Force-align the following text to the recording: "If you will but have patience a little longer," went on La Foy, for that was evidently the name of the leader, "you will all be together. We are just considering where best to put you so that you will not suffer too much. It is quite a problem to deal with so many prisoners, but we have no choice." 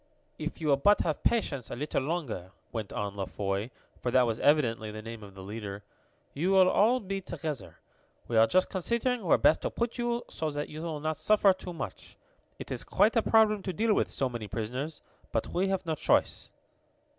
"If 0.39 0.59
you 0.59 0.69
will 0.69 0.77
but 0.77 1.01
have 1.01 1.21
patience 1.21 1.69
a 1.69 1.75
little 1.75 2.01
longer," 2.01 2.49
went 2.71 2.91
on 2.91 3.13
La 3.13 3.25
Foy, 3.25 3.69
for 4.01 4.09
that 4.09 4.23
was 4.25 4.39
evidently 4.39 4.89
the 4.89 5.03
name 5.03 5.21
of 5.21 5.35
the 5.35 5.43
leader, 5.43 5.83
"you 6.33 6.49
will 6.49 6.67
all 6.67 6.99
be 6.99 7.21
together. 7.21 7.77
We 8.27 8.35
are 8.35 8.47
just 8.47 8.67
considering 8.67 9.23
where 9.23 9.37
best 9.37 9.61
to 9.61 9.69
put 9.69 9.99
you 9.99 10.23
so 10.27 10.49
that 10.49 10.69
you 10.69 10.81
will 10.81 11.01
not 11.01 11.17
suffer 11.17 11.53
too 11.53 11.73
much. 11.73 12.17
It 12.57 12.71
is 12.71 12.83
quite 12.83 13.15
a 13.15 13.21
problem 13.21 13.61
to 13.61 13.73
deal 13.73 13.93
with 13.93 14.09
so 14.09 14.27
many 14.27 14.47
prisoners, 14.47 15.01
but 15.31 15.49
we 15.49 15.67
have 15.67 15.85
no 15.85 15.93
choice." 15.93 16.49